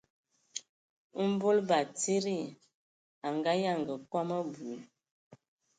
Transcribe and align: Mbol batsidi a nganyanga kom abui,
Mbol 1.29 1.57
batsidi 1.69 2.39
a 3.25 3.27
nganyanga 3.35 3.95
kom 4.11 4.29
abui, 4.39 4.75